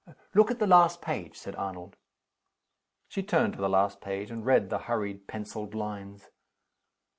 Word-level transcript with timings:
"Look 0.33 0.49
at 0.49 0.57
the 0.57 0.65
last 0.65 0.99
page," 0.99 1.37
said 1.37 1.55
Arnold. 1.57 1.95
She 3.07 3.21
turned 3.21 3.53
to 3.53 3.59
the 3.61 3.69
last 3.69 4.01
page, 4.01 4.31
and 4.31 4.43
read 4.43 4.71
the 4.71 4.79
hurried 4.89 5.27
penciled 5.27 5.75
lines. 5.75 6.31